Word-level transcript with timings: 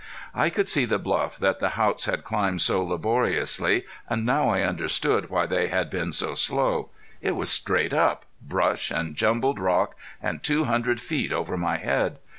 I 0.33 0.49
could 0.49 0.67
see 0.67 0.85
the 0.85 0.97
bluff 0.97 1.37
that 1.37 1.59
the 1.59 1.69
Haughts 1.77 2.05
had 2.05 2.23
climbed 2.23 2.63
so 2.63 2.83
laboriously, 2.83 3.85
and 4.09 4.25
now 4.25 4.49
I 4.49 4.63
understood 4.63 5.29
why 5.29 5.45
they 5.45 5.67
had 5.67 5.91
been 5.91 6.11
so 6.11 6.33
slow. 6.33 6.89
It 7.21 7.35
was 7.35 7.51
straight 7.51 7.93
up, 7.93 8.25
brush 8.41 8.89
and 8.89 9.15
jumbled 9.15 9.59
rock, 9.59 9.93
and 10.19 10.41
two 10.41 10.63
hundred 10.63 10.99
feet 11.01 11.31
over 11.31 11.55
my 11.55 11.77
head. 11.77 12.17